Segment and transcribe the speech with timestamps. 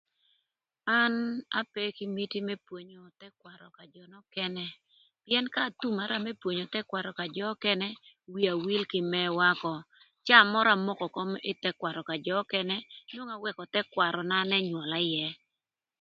[1.01, 1.13] An
[1.59, 4.65] ape kï miti më pwonyo thëkwarö ka jö nökënë
[5.23, 7.87] pïën k'athumara më pwonyo thëkwarö ka jö nökënë,
[8.33, 9.73] wia wil kï mëwa ökö
[10.27, 11.29] caa mörö amoko ï kom
[11.63, 12.77] thëkwarö ka jö ökënë
[13.09, 15.29] cë awëkö thëkwaröna n'ënywöla ïë.